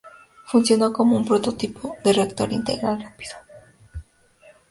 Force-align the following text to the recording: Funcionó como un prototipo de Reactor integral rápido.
Funcionó 0.45 0.91
como 0.91 1.15
un 1.15 1.23
prototipo 1.25 1.95
de 2.03 2.11
Reactor 2.11 2.51
integral 2.51 3.03
rápido. 3.03 3.35